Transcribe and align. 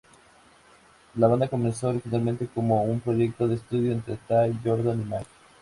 La 1.13 1.27
banda 1.27 1.47
comenzó 1.47 1.89
originalmente 1.89 2.47
como 2.47 2.83
un 2.85 3.01
proyecto 3.01 3.47
de 3.47 3.53
estudio 3.53 3.91
entre 3.91 4.17
Tay, 4.27 4.59
Jordan 4.65 4.99
y 4.99 5.05
Mike. 5.05 5.27